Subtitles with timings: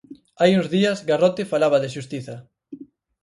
[0.39, 2.35] Hai uns días Garrote falaba de xustiza.